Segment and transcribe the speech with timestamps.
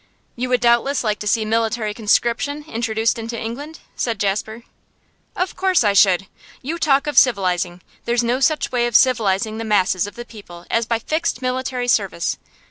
[0.35, 4.63] 'You would doubtless like to see military conscription introduced into England?' said Jasper.
[5.35, 6.25] 'Of course I should!
[6.63, 10.65] You talk of civilising; there's no such way of civilising the masses of the people
[10.71, 12.39] as by fixed military service.